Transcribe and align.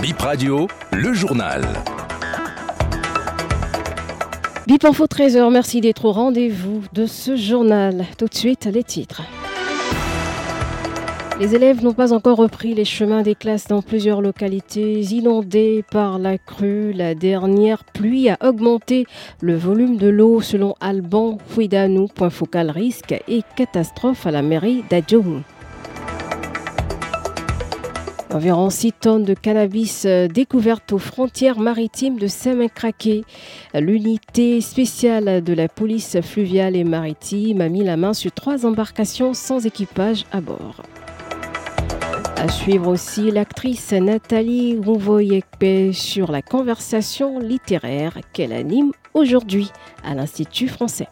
Bip 0.00 0.20
Radio, 0.20 0.68
le 0.92 1.12
journal. 1.12 1.62
Bip 4.68 4.84
Info 4.84 5.06
13h, 5.06 5.50
merci 5.50 5.80
d'être 5.80 6.04
au 6.04 6.12
rendez-vous 6.12 6.82
de 6.92 7.06
ce 7.06 7.34
journal. 7.34 8.04
Tout 8.16 8.26
de 8.26 8.34
suite, 8.34 8.66
les 8.66 8.84
titres. 8.84 9.22
Les 11.40 11.56
élèves 11.56 11.82
n'ont 11.82 11.94
pas 11.94 12.12
encore 12.12 12.38
repris 12.38 12.74
les 12.74 12.84
chemins 12.84 13.22
des 13.22 13.34
classes 13.34 13.66
dans 13.66 13.82
plusieurs 13.82 14.22
localités 14.22 15.00
inondées 15.00 15.84
par 15.90 16.20
la 16.20 16.38
crue. 16.38 16.92
La 16.92 17.16
dernière 17.16 17.82
pluie 17.82 18.28
a 18.28 18.38
augmenté 18.40 19.04
le 19.40 19.56
volume 19.56 19.96
de 19.96 20.08
l'eau 20.08 20.40
selon 20.40 20.76
Alban 20.80 21.38
Fouidanou. 21.48 22.06
Point 22.06 22.30
focal 22.30 22.70
risque 22.70 23.16
et 23.26 23.42
catastrophe 23.56 24.26
à 24.26 24.30
la 24.30 24.42
mairie 24.42 24.84
d'Adjoum. 24.88 25.42
Environ 28.30 28.68
6 28.68 28.92
tonnes 28.92 29.24
de 29.24 29.32
cannabis 29.32 30.04
euh, 30.04 30.28
découvertes 30.28 30.92
aux 30.92 30.98
frontières 30.98 31.58
maritimes 31.58 32.18
de 32.18 32.26
Semin-Craqué. 32.26 33.24
L'unité 33.72 34.60
spéciale 34.60 35.42
de 35.42 35.52
la 35.54 35.68
police 35.68 36.20
fluviale 36.20 36.76
et 36.76 36.84
maritime 36.84 37.62
a 37.62 37.70
mis 37.70 37.84
la 37.84 37.96
main 37.96 38.12
sur 38.12 38.30
trois 38.32 38.66
embarcations 38.66 39.32
sans 39.32 39.64
équipage 39.64 40.26
à 40.30 40.42
bord. 40.42 40.82
À 42.36 42.48
suivre 42.48 42.88
aussi 42.88 43.30
l'actrice 43.30 43.92
Nathalie 43.92 44.78
Rouvoyekpe 44.78 45.92
sur 45.92 46.30
la 46.30 46.42
conversation 46.42 47.38
littéraire 47.38 48.18
qu'elle 48.34 48.52
anime 48.52 48.92
aujourd'hui 49.14 49.70
à 50.04 50.14
l'Institut 50.14 50.68
français. 50.68 51.08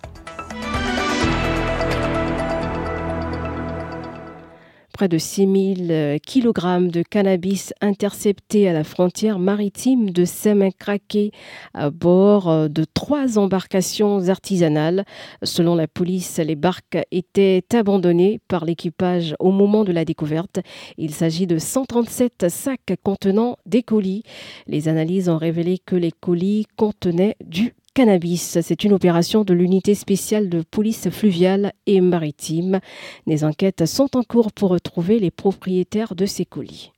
Près 4.97 5.09
de 5.09 5.19
6000 5.19 5.89
euh, 5.91 6.17
kg 6.17 6.89
de 6.91 7.03
cannabis 7.03 7.75
interceptés 7.83 8.67
à 8.67 8.73
la 8.73 8.83
frontière 8.83 9.39
maritime 9.39 10.09
de 10.09 10.25
Semin-Craqué 10.25 11.33
à 11.75 11.91
bord 11.91 12.49
euh, 12.49 12.69
de 12.69 12.87
trois 12.95 13.37
embarcations 13.37 14.31
artisanales. 14.31 15.05
Selon 15.43 15.75
la 15.75 15.87
police, 15.87 16.39
les 16.39 16.55
barques 16.55 16.97
étaient 17.11 17.63
abandonnées 17.75 18.41
par 18.49 18.65
l'équipage 18.65 19.35
au 19.39 19.51
moment 19.51 19.85
de 19.85 19.93
la 19.93 20.07
découverte. 20.07 20.61
Il 20.97 21.13
s'agit 21.13 21.47
de 21.47 21.59
137 21.59 22.47
sacs 22.49 22.95
contenant 23.03 23.59
des 23.67 23.83
colis. 23.83 24.23
Les 24.67 24.89
analyses 24.89 25.29
ont 25.29 25.37
révélé 25.37 25.77
que 25.77 25.97
les 25.97 26.11
colis 26.11 26.65
contenaient 26.79 27.37
du 27.45 27.75
cannabis. 27.97 28.59
C'est 28.61 28.85
une 28.85 28.93
opération 28.93 29.43
de 29.43 29.55
l'unité 29.55 29.95
spéciale 29.95 30.51
de 30.51 30.61
police 30.61 31.09
fluviale 31.09 31.73
et 31.87 32.03
maritime. 32.03 32.81
Les 33.27 33.43
enquêtes 33.43 33.87
sont 33.87 34.19
en 34.19 34.23
cours 34.23 34.53
pour 34.53 34.69
retrouver 34.69 35.19
les 35.19 35.31
propriétaires 35.31 36.15
de 36.15 36.27
ces 36.27 36.45
colis. 36.45 36.93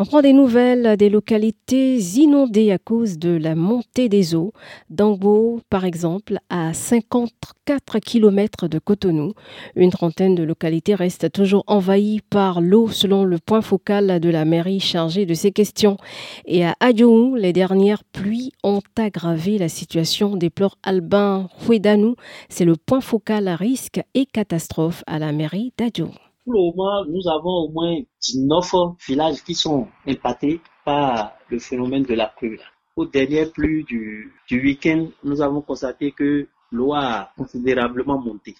On 0.00 0.04
prend 0.04 0.22
des 0.22 0.32
nouvelles 0.32 0.96
des 0.96 1.10
localités 1.10 1.96
inondées 1.96 2.70
à 2.70 2.78
cause 2.78 3.18
de 3.18 3.30
la 3.30 3.56
montée 3.56 4.08
des 4.08 4.36
eaux. 4.36 4.52
Dango, 4.90 5.60
par 5.70 5.84
exemple, 5.84 6.38
à 6.50 6.72
54 6.72 7.98
km 7.98 8.68
de 8.68 8.78
Cotonou. 8.78 9.32
Une 9.74 9.90
trentaine 9.90 10.36
de 10.36 10.44
localités 10.44 10.94
restent 10.94 11.32
toujours 11.32 11.64
envahies 11.66 12.20
par 12.30 12.60
l'eau 12.60 12.86
selon 12.86 13.24
le 13.24 13.38
point 13.38 13.60
focal 13.60 14.20
de 14.20 14.28
la 14.28 14.44
mairie 14.44 14.78
chargée 14.78 15.26
de 15.26 15.34
ces 15.34 15.50
questions. 15.50 15.96
Et 16.44 16.64
à 16.64 16.76
Adjoou, 16.78 17.34
les 17.34 17.52
dernières 17.52 18.04
pluies 18.04 18.52
ont 18.62 18.82
aggravé 18.96 19.58
la 19.58 19.68
situation, 19.68 20.36
déplore 20.36 20.78
Albin 20.84 21.48
Huedanou. 21.68 22.14
C'est 22.48 22.64
le 22.64 22.76
point 22.76 23.00
focal 23.00 23.48
à 23.48 23.56
risque 23.56 24.00
et 24.14 24.26
catastrophe 24.26 25.02
à 25.08 25.18
la 25.18 25.32
mairie 25.32 25.72
d'Adjoou. 25.76 26.14
Pour 26.48 26.54
le 26.54 26.74
moment, 26.74 27.04
nous 27.04 27.28
avons 27.28 27.66
au 27.66 27.68
moins 27.68 28.00
19 28.22 28.72
villages 29.06 29.44
qui 29.44 29.54
sont 29.54 29.86
impactés 30.06 30.62
par 30.82 31.34
le 31.50 31.58
phénomène 31.58 32.04
de 32.04 32.14
la 32.14 32.26
pluie. 32.26 32.58
Aux 32.96 33.04
dernières 33.04 33.52
pluies 33.52 33.84
du, 33.84 34.32
du 34.48 34.62
week-end, 34.62 35.08
nous 35.24 35.42
avons 35.42 35.60
constaté 35.60 36.12
que 36.12 36.46
l'eau 36.72 36.94
a 36.94 37.30
considérablement 37.36 38.18
monté. 38.18 38.54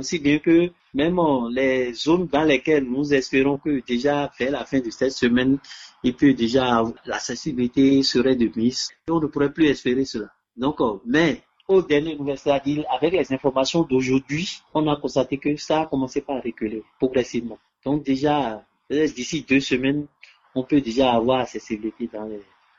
Si 0.00 0.18
bien 0.18 0.38
que 0.38 0.70
même 0.94 1.20
les 1.50 1.92
zones 1.92 2.26
dans 2.26 2.44
lesquelles 2.44 2.84
nous 2.84 3.12
espérons 3.12 3.58
que 3.58 3.84
déjà 3.86 4.32
vers 4.38 4.52
la 4.52 4.64
fin 4.64 4.80
de 4.80 4.88
cette 4.88 5.12
semaine, 5.12 5.58
il 6.04 6.16
peut 6.16 6.32
déjà, 6.32 6.82
la 7.04 7.18
sensibilité 7.18 8.02
serait 8.02 8.36
de 8.36 8.50
mise. 8.56 8.88
On 9.10 9.20
ne 9.20 9.26
pourrait 9.26 9.52
plus 9.52 9.66
espérer 9.66 10.06
cela. 10.06 10.30
Donc, 10.56 10.78
mais 11.04 11.42
au 11.68 11.82
dernier 11.82 12.16
nouvelle, 12.16 12.38
c'est-à-dire 12.38 12.84
avec 12.90 13.12
les 13.12 13.32
informations 13.32 13.82
d'aujourd'hui, 13.82 14.60
on 14.74 14.86
a 14.88 14.96
constaté 14.96 15.38
que 15.38 15.56
ça 15.56 15.82
a 15.82 15.86
commencé 15.86 16.20
par 16.20 16.42
reculer 16.42 16.82
progressivement. 16.98 17.58
Donc 17.84 18.04
déjà, 18.04 18.64
d'ici 18.90 19.44
deux 19.48 19.60
semaines, 19.60 20.06
on 20.54 20.62
peut 20.62 20.80
déjà 20.80 21.12
avoir 21.12 21.40
accessibilité 21.40 22.08
dans, 22.12 22.28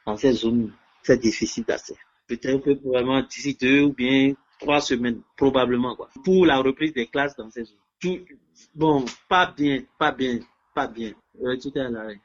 dans 0.05 0.17
ces 0.17 0.33
zones 0.33 0.71
très 1.03 1.17
difficiles 1.17 1.65
d'accès. 1.65 1.95
Peut-être 2.27 2.63
que 2.63 2.87
vraiment 2.87 3.21
d'ici 3.21 3.57
deux 3.59 3.81
ou 3.81 3.93
bien 3.93 4.33
trois 4.59 4.81
semaines, 4.81 5.21
probablement, 5.35 5.95
quoi, 5.95 6.09
pour 6.23 6.45
la 6.45 6.57
reprise 6.57 6.93
des 6.93 7.07
classes 7.07 7.35
dans 7.35 7.49
ces 7.49 7.65
zones. 7.65 8.25
Bon, 8.73 9.03
pas 9.27 9.53
bien, 9.55 9.83
pas 9.97 10.11
bien, 10.11 10.39
pas 10.73 10.87
bien. 10.87 11.11
Euh, 11.43 11.57
tout 11.57 11.71
est 11.75 11.81
à 11.81 11.89
l'arrêt. 11.89 12.19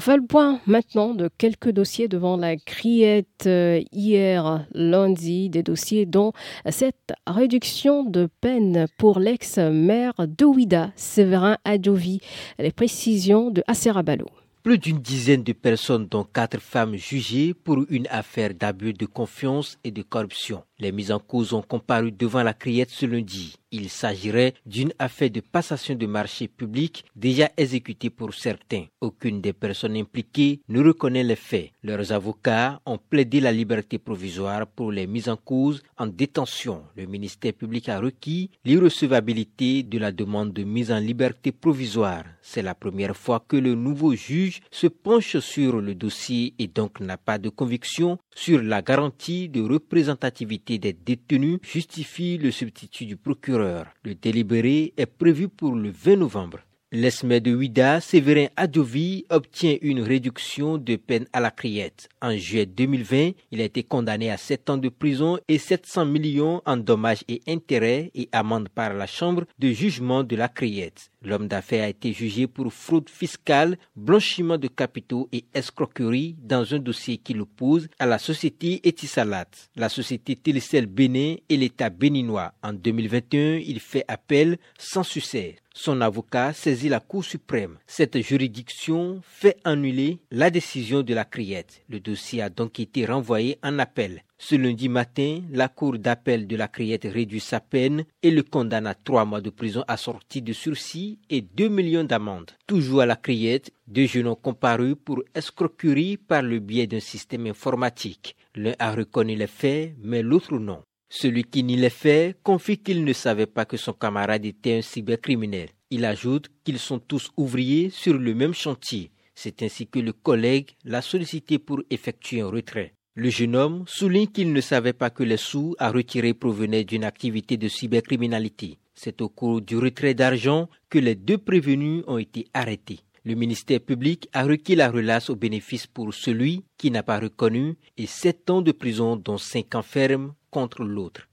On 0.00 0.02
fait 0.02 0.16
le 0.16 0.26
point 0.26 0.60
maintenant 0.66 1.12
de 1.12 1.28
quelques 1.36 1.72
dossiers 1.72 2.08
devant 2.08 2.38
la 2.38 2.56
criette 2.56 3.44
euh, 3.44 3.82
hier 3.92 4.66
lundi, 4.72 5.50
des 5.50 5.62
dossiers 5.62 6.06
dont 6.06 6.32
cette 6.70 7.12
réduction 7.26 8.04
de 8.04 8.26
peine 8.40 8.86
pour 8.96 9.18
l'ex-maire 9.18 10.14
de 10.16 10.44
Ouida, 10.46 10.90
Séverin 10.96 11.58
Adjovi. 11.66 12.20
Les 12.58 12.72
précisions 12.72 13.50
de 13.50 13.62
Aserabalo. 13.66 14.24
Plus 14.62 14.78
d'une 14.78 15.00
dizaine 15.00 15.42
de 15.42 15.52
personnes, 15.52 16.06
dont 16.06 16.24
quatre 16.24 16.60
femmes 16.60 16.96
jugées 16.96 17.52
pour 17.52 17.84
une 17.90 18.06
affaire 18.10 18.54
d'abus 18.54 18.94
de 18.94 19.04
confiance 19.04 19.78
et 19.84 19.90
de 19.90 20.00
corruption. 20.00 20.62
Les 20.78 20.92
mises 20.92 21.12
en 21.12 21.18
cause 21.18 21.52
ont 21.52 21.60
comparu 21.60 22.10
devant 22.10 22.42
la 22.42 22.54
criette 22.54 22.88
ce 22.88 23.04
lundi. 23.04 23.56
Il 23.72 23.88
s'agirait 23.88 24.54
d'une 24.66 24.92
affaire 24.98 25.30
de 25.30 25.38
passation 25.38 25.94
de 25.94 26.06
marché 26.06 26.48
public 26.48 27.04
déjà 27.14 27.48
exécutée 27.56 28.10
pour 28.10 28.34
certains. 28.34 28.86
Aucune 29.00 29.40
des 29.40 29.52
personnes 29.52 29.96
impliquées 29.96 30.60
ne 30.68 30.82
reconnaît 30.82 31.22
les 31.22 31.36
faits. 31.36 31.70
Leurs 31.84 32.10
avocats 32.10 32.80
ont 32.84 32.98
plaidé 32.98 33.38
la 33.38 33.52
liberté 33.52 33.98
provisoire 33.98 34.66
pour 34.66 34.90
les 34.90 35.06
mises 35.06 35.28
en 35.28 35.36
cause 35.36 35.84
en 35.98 36.08
détention. 36.08 36.82
Le 36.96 37.06
ministère 37.06 37.52
public 37.52 37.88
a 37.88 38.00
requis 38.00 38.50
l'irrecevabilité 38.64 39.84
de 39.84 39.98
la 39.98 40.10
demande 40.10 40.52
de 40.52 40.64
mise 40.64 40.90
en 40.90 40.98
liberté 40.98 41.52
provisoire. 41.52 42.24
C'est 42.42 42.62
la 42.62 42.74
première 42.74 43.16
fois 43.16 43.44
que 43.46 43.56
le 43.56 43.76
nouveau 43.76 44.16
juge 44.16 44.62
se 44.72 44.88
penche 44.88 45.38
sur 45.38 45.80
le 45.80 45.94
dossier 45.94 46.54
et 46.58 46.66
donc 46.66 46.98
n'a 46.98 47.18
pas 47.18 47.38
de 47.38 47.50
conviction 47.50 48.18
sur 48.34 48.62
la 48.62 48.82
garantie 48.82 49.48
de 49.48 49.60
représentativité 49.62 50.78
des 50.78 50.92
détenus, 50.92 51.60
justifie 51.62 52.36
le 52.36 52.50
substitut 52.50 53.06
du 53.06 53.16
procureur. 53.16 53.59
Le 53.60 54.14
délibéré 54.14 54.94
est 54.96 55.06
prévu 55.06 55.48
pour 55.48 55.74
le 55.74 55.90
20 55.90 56.16
novembre. 56.16 56.60
L'esmé 56.92 57.38
de 57.38 57.54
Ouida, 57.54 58.00
Séverin 58.00 58.48
Adjovi, 58.56 59.24
obtient 59.30 59.76
une 59.80 60.00
réduction 60.02 60.76
de 60.76 60.96
peine 60.96 61.28
à 61.32 61.38
la 61.38 61.52
criette. 61.52 62.08
En 62.20 62.36
juillet 62.36 62.66
2020, 62.66 63.30
il 63.52 63.60
a 63.60 63.64
été 63.64 63.84
condamné 63.84 64.28
à 64.28 64.36
7 64.36 64.70
ans 64.70 64.76
de 64.76 64.88
prison 64.88 65.38
et 65.46 65.58
700 65.58 66.06
millions 66.06 66.60
en 66.66 66.76
dommages 66.76 67.22
et 67.28 67.42
intérêts 67.46 68.10
et 68.16 68.28
amende 68.32 68.68
par 68.70 68.92
la 68.92 69.06
chambre 69.06 69.44
de 69.60 69.68
jugement 69.68 70.24
de 70.24 70.34
la 70.34 70.48
criette. 70.48 71.12
L'homme 71.22 71.46
d'affaires 71.46 71.84
a 71.84 71.88
été 71.88 72.12
jugé 72.12 72.48
pour 72.48 72.72
fraude 72.72 73.08
fiscale, 73.08 73.78
blanchiment 73.94 74.58
de 74.58 74.66
capitaux 74.66 75.28
et 75.30 75.44
escroquerie 75.54 76.34
dans 76.42 76.74
un 76.74 76.80
dossier 76.80 77.18
qui 77.18 77.34
l'oppose 77.34 77.86
à 78.00 78.06
la 78.06 78.18
société 78.18 78.80
Etisalat, 78.84 79.46
la 79.76 79.88
société 79.88 80.34
Télécel 80.34 80.86
Bénin 80.86 81.36
et 81.48 81.56
l'État 81.56 81.88
béninois. 81.88 82.52
En 82.64 82.72
2021, 82.72 83.58
il 83.58 83.78
fait 83.78 84.04
appel 84.08 84.58
sans 84.76 85.04
succès. 85.04 85.54
Son 85.72 86.00
avocat 86.00 86.52
saisit 86.52 86.88
la 86.88 86.98
Cour 86.98 87.24
suprême. 87.24 87.78
Cette 87.86 88.20
juridiction 88.20 89.20
fait 89.22 89.56
annuler 89.62 90.18
la 90.32 90.50
décision 90.50 91.02
de 91.02 91.14
la 91.14 91.24
criette. 91.24 91.82
Le 91.88 92.00
dossier 92.00 92.42
a 92.42 92.50
donc 92.50 92.80
été 92.80 93.06
renvoyé 93.06 93.58
en 93.62 93.78
appel. 93.78 94.24
Ce 94.36 94.56
lundi 94.56 94.88
matin, 94.88 95.42
la 95.52 95.68
Cour 95.68 95.98
d'appel 95.98 96.48
de 96.48 96.56
la 96.56 96.66
criette 96.66 97.04
réduit 97.04 97.40
sa 97.40 97.60
peine 97.60 98.04
et 98.22 98.32
le 98.32 98.42
condamne 98.42 98.86
à 98.86 98.94
trois 98.94 99.24
mois 99.24 99.40
de 99.40 99.50
prison 99.50 99.84
assortie 99.86 100.42
de 100.42 100.52
sursis 100.52 101.20
et 101.30 101.40
deux 101.40 101.68
millions 101.68 102.04
d'amendes. 102.04 102.50
Toujours 102.66 103.02
à 103.02 103.06
la 103.06 103.16
criette, 103.16 103.70
deux 103.86 104.06
jeunes 104.06 104.26
ont 104.26 104.34
comparu 104.34 104.96
pour 104.96 105.22
escroquerie 105.34 106.16
par 106.16 106.42
le 106.42 106.58
biais 106.58 106.88
d'un 106.88 107.00
système 107.00 107.46
informatique. 107.46 108.34
L'un 108.56 108.74
a 108.80 108.92
reconnu 108.92 109.36
les 109.36 109.46
faits, 109.46 109.94
mais 110.02 110.22
l'autre 110.22 110.58
non. 110.58 110.82
Celui 111.12 111.42
qui 111.42 111.64
nie 111.64 111.76
les 111.76 111.90
faits 111.90 112.38
confie 112.44 112.78
qu'il 112.78 113.04
ne 113.04 113.12
savait 113.12 113.46
pas 113.46 113.64
que 113.64 113.76
son 113.76 113.92
camarade 113.92 114.44
était 114.44 114.78
un 114.78 114.82
cybercriminel. 114.82 115.68
Il 115.90 116.04
ajoute 116.04 116.48
qu'ils 116.62 116.78
sont 116.78 117.00
tous 117.00 117.32
ouvriers 117.36 117.90
sur 117.90 118.16
le 118.16 118.32
même 118.32 118.54
chantier. 118.54 119.10
C'est 119.34 119.60
ainsi 119.64 119.88
que 119.88 119.98
le 119.98 120.12
collègue 120.12 120.70
l'a 120.84 121.02
sollicité 121.02 121.58
pour 121.58 121.82
effectuer 121.90 122.42
un 122.42 122.46
retrait. 122.46 122.94
Le 123.16 123.28
jeune 123.28 123.56
homme 123.56 123.82
souligne 123.88 124.28
qu'il 124.28 124.52
ne 124.52 124.60
savait 124.60 124.92
pas 124.92 125.10
que 125.10 125.24
les 125.24 125.36
sous 125.36 125.74
à 125.80 125.90
retirer 125.90 126.32
provenaient 126.32 126.84
d'une 126.84 127.02
activité 127.02 127.56
de 127.56 127.66
cybercriminalité. 127.66 128.78
C'est 128.94 129.20
au 129.20 129.28
cours 129.28 129.60
du 129.62 129.78
retrait 129.78 130.14
d'argent 130.14 130.68
que 130.90 131.00
les 131.00 131.16
deux 131.16 131.38
prévenus 131.38 132.04
ont 132.06 132.18
été 132.18 132.46
arrêtés. 132.54 133.00
Le 133.24 133.34
ministère 133.34 133.80
public 133.80 134.28
a 134.32 134.44
requis 134.44 134.76
la 134.76 134.90
relace 134.90 135.28
au 135.28 135.34
bénéfice 135.34 135.88
pour 135.88 136.14
celui 136.14 136.64
qui 136.78 136.92
n'a 136.92 137.02
pas 137.02 137.18
reconnu 137.18 137.74
et 137.96 138.06
sept 138.06 138.48
ans 138.48 138.62
de 138.62 138.72
prison 138.72 139.16
dont 139.16 139.38
cinq 139.38 139.74
ans 139.74 139.82
ferme 139.82 140.34
contre 140.50 140.82
l'autre. 140.82 141.30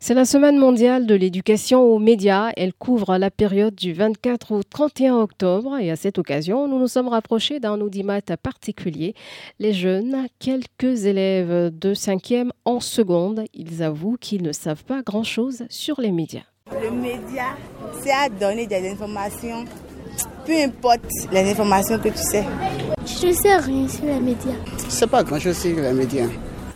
C'est 0.00 0.14
la 0.14 0.24
semaine 0.24 0.56
mondiale 0.56 1.06
de 1.06 1.14
l'éducation 1.14 1.82
aux 1.82 1.98
médias. 1.98 2.50
Elle 2.56 2.72
couvre 2.72 3.18
la 3.18 3.30
période 3.30 3.74
du 3.74 3.92
24 3.92 4.52
au 4.52 4.62
31 4.62 5.16
octobre 5.16 5.76
et 5.76 5.90
à 5.90 5.96
cette 5.96 6.18
occasion, 6.18 6.68
nous 6.68 6.78
nous 6.78 6.86
sommes 6.86 7.08
rapprochés 7.08 7.60
d'un 7.60 7.80
audimat 7.80 8.22
particulier. 8.42 9.14
Les 9.58 9.72
jeunes, 9.72 10.28
quelques 10.38 11.04
élèves 11.04 11.76
de 11.76 11.94
5e 11.94 12.50
en 12.64 12.80
seconde, 12.80 13.44
ils 13.52 13.82
avouent 13.82 14.16
qu'ils 14.18 14.44
ne 14.44 14.52
savent 14.52 14.84
pas 14.84 15.02
grand-chose 15.02 15.64
sur 15.68 16.00
les 16.00 16.12
médias. 16.12 16.44
Le 16.80 16.90
média, 16.90 17.56
c'est 18.00 18.12
à 18.12 18.28
donner 18.28 18.66
des 18.66 18.88
informations, 18.88 19.64
peu 20.46 20.56
importe 20.62 21.00
les 21.32 21.50
informations 21.50 21.98
que 21.98 22.08
tu 22.08 22.18
sais. 22.18 22.44
Je 23.20 23.26
ne 23.26 23.32
sais 23.32 23.56
rien 23.56 23.88
sur 23.88 24.04
les 24.04 24.20
médias. 24.20 24.52
Je 24.78 24.84
ne 24.84 24.90
sais 24.90 25.06
pas 25.08 25.24
grand-chose 25.24 25.56
sur 25.58 25.74
les 25.74 25.92
médias. 25.92 26.26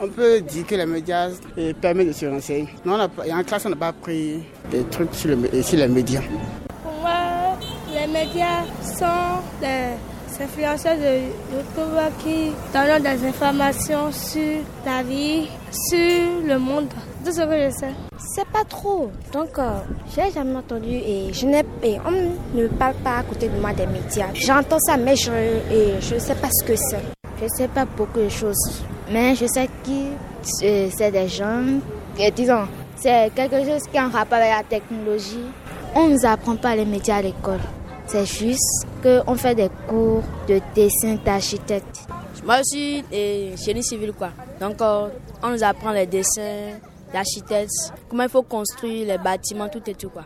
On 0.01 0.09
peut 0.09 0.41
dire 0.41 0.67
que 0.67 0.75
les 0.75 0.87
médias 0.87 1.29
euh, 1.57 1.73
permettent 1.81 2.09
de 2.09 2.13
se 2.13 2.27
renseigner. 2.27 2.69
Non, 2.85 2.99
en 2.99 3.45
classe, 3.45 3.65
on 3.67 3.71
n'a 3.71 3.77
pas 3.77 3.93
pris 3.93 4.43
des 4.73 4.83
trucs 4.91 5.15
sur, 5.15 5.29
les 5.29 5.89
médias. 5.89 6.23
Pour 6.83 7.01
moi, 7.01 7.57
les 7.95 8.09
médias 8.09 8.65
sont 8.83 9.39
des 9.61 10.43
influenceurs 10.43 10.97
de 10.97 11.55
YouTube 11.55 12.13
qui 12.25 12.51
donnent 12.75 13.03
des 13.03 13.25
informations 13.25 14.11
sur 14.11 14.59
la 14.85 15.05
vie, 15.05 15.47
sur 15.71 16.43
le 16.45 16.59
monde. 16.59 16.89
Tout 17.25 17.31
ce 17.31 17.43
que 17.43 17.71
je 17.71 17.77
sais. 17.77 18.12
C'est 18.35 18.47
pas 18.47 18.65
trop. 18.65 19.11
Donc, 19.31 19.59
euh, 19.59 19.81
j'ai 20.15 20.31
jamais 20.33 20.57
entendu 20.57 20.89
et 20.89 21.31
je 21.35 21.45
n'ai 21.45 21.63
on 22.07 22.57
ne 22.57 22.67
parle 22.67 22.95
pas 23.05 23.19
à 23.19 23.23
côté 23.25 23.51
de 23.51 23.61
moi 23.61 23.75
des 23.75 23.85
médias. 23.87 24.29
J'entends 24.33 24.79
ça, 24.79 24.97
mais 24.97 25.17
je 25.17 25.31
ne 25.31 26.01
je 26.01 26.19
sais 26.19 26.35
pas 26.37 26.49
ce 26.51 26.65
que 26.65 26.75
c'est. 26.75 27.03
Je 27.43 27.47
sais 27.49 27.69
pas 27.69 27.85
beaucoup 27.85 28.21
de 28.21 28.31
choses. 28.31 28.83
Mais 29.13 29.35
je 29.35 29.45
sais 29.45 29.69
que 29.85 30.89
c'est 30.91 31.11
des 31.11 31.29
gens, 31.29 31.63
disons, 32.35 32.67
c'est 32.97 33.31
quelque 33.35 33.65
chose 33.67 33.83
qui 33.91 33.99
est 33.99 34.01
en 34.01 34.09
rapport 34.09 34.39
avec 34.39 34.51
la 34.51 34.63
technologie. 34.79 35.45
On 35.95 36.09
ne 36.09 36.15
nous 36.15 36.25
apprend 36.27 36.57
pas 36.57 36.75
les 36.75 36.87
médias 36.87 37.17
à 37.17 37.23
l'école. 37.23 37.61
C'est 38.07 38.25
juste 38.25 38.87
qu'on 39.03 39.35
fait 39.35 39.55
des 39.55 39.69
cours 39.87 40.23
de 40.49 40.59
dessin 40.75 41.17
d'architecte. 41.23 42.07
Moi 42.47 42.61
aussi, 42.61 43.05
génie 43.13 43.85
civil 43.85 44.13
quoi. 44.15 44.31
Donc 44.59 44.81
euh, 44.81 45.09
on 45.43 45.51
nous 45.51 45.63
apprend 45.63 45.91
les 45.93 46.07
dessins 46.07 46.79
d'architecte, 47.13 47.93
comment 48.09 48.25
il 48.25 48.29
faut 48.29 48.43
construire 48.43 49.07
les 49.07 49.19
bâtiments, 49.19 49.69
tout 49.69 49.83
et 49.89 49.95
tout 49.95 50.11
quoi. 50.11 50.25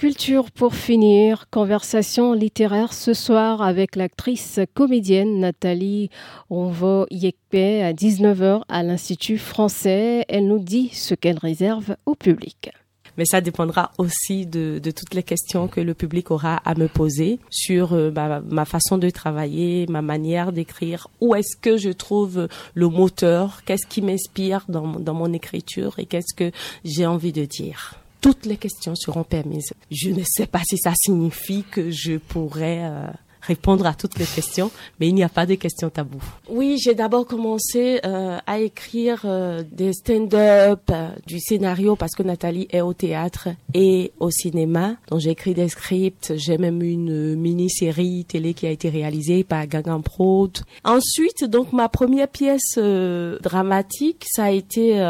Culture 0.00 0.50
pour 0.50 0.74
finir, 0.74 1.50
conversation 1.50 2.32
littéraire 2.32 2.94
ce 2.94 3.12
soir 3.12 3.60
avec 3.60 3.96
l'actrice 3.96 4.58
comédienne 4.72 5.40
Nathalie 5.40 6.08
Onvo 6.48 7.04
Yekpe 7.10 7.82
à 7.82 7.92
19h 7.92 8.62
à 8.66 8.82
l'Institut 8.82 9.36
français. 9.36 10.24
Elle 10.30 10.46
nous 10.46 10.58
dit 10.58 10.88
ce 10.94 11.14
qu'elle 11.14 11.36
réserve 11.36 11.96
au 12.06 12.14
public 12.14 12.70
mais 13.16 13.24
ça 13.24 13.40
dépendra 13.40 13.92
aussi 13.98 14.46
de, 14.46 14.80
de, 14.82 14.90
toutes 14.90 15.14
les 15.14 15.22
questions 15.22 15.68
que 15.68 15.80
le 15.80 15.94
public 15.94 16.30
aura 16.30 16.56
à 16.56 16.74
me 16.74 16.88
poser 16.88 17.38
sur 17.50 17.92
euh, 17.92 18.10
ma, 18.10 18.64
façon 18.64 18.98
de 18.98 19.10
travailler, 19.10 19.86
ma 19.88 20.02
manière 20.02 20.52
d'écrire, 20.52 21.08
où 21.20 21.34
est-ce 21.34 21.56
que 21.56 21.76
je 21.76 21.90
trouve 21.90 22.48
le 22.74 22.88
moteur, 22.88 23.62
qu'est-ce 23.64 23.86
qui 23.86 24.02
m'inspire 24.02 24.64
dans, 24.68 24.98
dans 24.98 25.14
mon 25.14 25.32
écriture 25.32 25.98
et 25.98 26.06
qu'est-ce 26.06 26.34
que 26.34 26.50
j'ai 26.84 27.06
envie 27.06 27.32
de 27.32 27.44
dire? 27.44 27.94
Toutes 28.20 28.44
les 28.44 28.58
questions 28.58 28.94
seront 28.94 29.24
permises. 29.24 29.72
Je 29.90 30.10
ne 30.10 30.22
sais 30.26 30.46
pas 30.46 30.60
si 30.62 30.76
ça 30.76 30.92
signifie 30.94 31.64
que 31.70 31.90
je 31.90 32.18
pourrais 32.18 32.80
euh, 32.82 33.06
répondre 33.42 33.86
à 33.86 33.94
toutes 33.94 34.18
les 34.18 34.26
questions, 34.26 34.70
mais 34.98 35.08
il 35.08 35.14
n'y 35.14 35.22
a 35.22 35.28
pas 35.28 35.46
de 35.46 35.54
questions 35.54 35.90
taboues. 35.90 36.22
Oui, 36.48 36.78
j'ai 36.82 36.94
d'abord 36.94 37.26
commencé 37.26 38.00
euh, 38.04 38.38
à 38.46 38.58
écrire 38.58 39.22
euh, 39.24 39.62
des 39.70 39.92
stand-up, 39.92 40.80
euh, 40.90 41.08
du 41.26 41.38
scénario 41.40 41.96
parce 41.96 42.14
que 42.14 42.22
Nathalie 42.22 42.68
est 42.70 42.80
au 42.80 42.92
théâtre 42.92 43.48
et 43.74 44.12
au 44.20 44.30
cinéma. 44.30 44.96
Donc 45.08 45.20
j'ai 45.20 45.30
écrit 45.30 45.54
des 45.54 45.68
scripts, 45.68 46.34
j'ai 46.36 46.58
même 46.58 46.82
une 46.82 47.36
mini-série 47.36 48.24
télé 48.26 48.54
qui 48.54 48.66
a 48.66 48.70
été 48.70 48.88
réalisée 48.88 49.44
par 49.44 49.66
Gagan 49.66 50.00
Prod. 50.00 50.58
Ensuite, 50.84 51.44
donc 51.44 51.72
ma 51.72 51.88
première 51.88 52.28
pièce 52.28 52.78
dramatique, 52.78 54.24
ça 54.28 54.44
a 54.44 54.50
été 54.50 55.00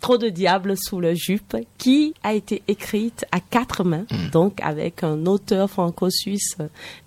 Trop 0.00 0.16
de 0.16 0.28
diable 0.28 0.74
sous 0.76 1.00
le 1.00 1.14
jupe, 1.14 1.56
qui 1.76 2.14
a 2.22 2.34
été 2.34 2.62
écrite 2.68 3.24
à 3.32 3.40
quatre 3.40 3.84
mains, 3.84 4.06
mm. 4.10 4.30
donc 4.30 4.60
avec 4.62 5.02
un 5.02 5.26
auteur 5.26 5.68
franco-suisse, 5.68 6.56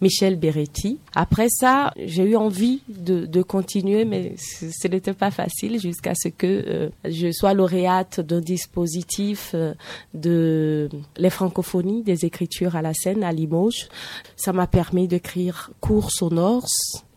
Michel 0.02 0.38
Beretti. 0.38 1.00
Après 1.16 1.48
ça, 1.50 1.94
j'ai 1.98 2.24
eu 2.24 2.36
envie 2.36 2.82
de, 2.90 3.26
de 3.26 3.42
continuer, 3.42 4.04
mais 4.04 4.36
ce 4.38 4.88
n'était 4.88 5.14
pas 5.14 5.32
facile 5.32 5.80
jusqu'à 5.80 6.14
ce 6.16 6.28
que 6.28 6.48
euh, 6.48 6.90
je 7.06 7.32
sois 7.32 7.54
lauréate 7.54 8.20
d'un 8.20 8.42
dispositif 8.42 9.52
euh, 9.54 9.74
de 10.14 10.90
les 11.18 11.30
francophonies 11.30 12.04
des 12.04 12.26
écritures 12.26 12.76
à 12.76 12.82
la 12.82 12.94
scène 12.94 13.24
à 13.24 13.32
Limoges. 13.32 13.88
Ça 14.36 14.54
m'a 14.54 14.68
permis 14.68 15.08
d'écrire 15.08 15.72
cours 15.80 16.12
sonores 16.12 16.68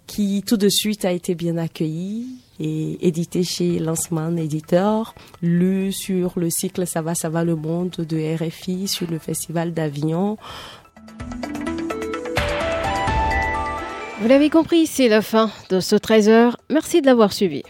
qui 0.07 0.43
tout 0.47 0.57
de 0.57 0.69
suite 0.69 1.05
a 1.05 1.13
été 1.13 1.35
bien 1.35 1.57
accueilli 1.57 2.27
et 2.61 3.07
édité 3.07 3.43
chez 3.43 3.79
Lancement 3.79 4.37
Éditeur, 4.37 5.15
lu 5.43 5.93
sur 5.93 6.33
le 6.37 6.51
cycle 6.51 6.87
Ça 6.87 7.03
va, 7.03 7.15
ça 7.15 7.29
va 7.29 7.45
le 7.45 7.57
monde 7.57 7.91
de 7.91 8.37
RFI, 8.37 8.89
sur 8.89 9.11
le 9.11 9.19
Festival 9.19 9.75
d'Avignon. 9.75 10.37
Vous 14.21 14.29
l'avez 14.29 14.51
compris, 14.51 14.87
c'est 14.87 15.09
la 15.09 15.23
fin 15.23 15.51
de 15.71 15.81
ce 15.81 15.97
13h. 15.97 16.55
Merci 16.71 17.01
de 17.01 17.07
l'avoir 17.07 17.33
suivi. 17.33 17.63